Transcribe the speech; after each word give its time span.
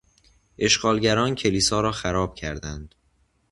اشغالگران 0.57 1.35
کلیسا 1.35 1.81
را 1.81 1.91
خراب 1.91 2.35
کردند. 2.35 2.95